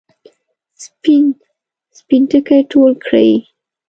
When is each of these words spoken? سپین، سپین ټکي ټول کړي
سپین، 0.83 1.25
سپین 1.97 2.21
ټکي 2.29 2.59
ټول 2.71 2.91
کړي 3.05 3.29